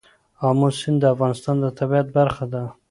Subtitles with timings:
[0.47, 2.63] آمو سیند د افغانستان د طبیعت برخه ده.